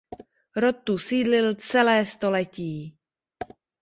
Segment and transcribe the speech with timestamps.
[0.55, 2.97] Rod tu sídlil celé století.